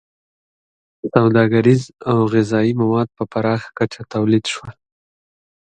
•سوداګریز 1.13 1.81
او 2.09 2.17
غذایي 2.33 2.73
مواد 2.81 3.09
په 3.17 3.23
پراخه 3.31 3.69
کچه 3.77 4.01
تولید 4.13 4.45
شول. 4.53 4.71